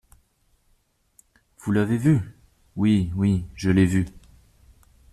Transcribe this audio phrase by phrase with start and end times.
[1.59, 2.35] Vous l'avez vu!…
[2.75, 3.11] Oui…
[3.15, 3.45] oui…
[3.55, 4.07] je l'ai vu.